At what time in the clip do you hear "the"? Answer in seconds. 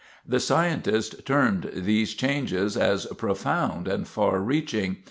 0.27-0.39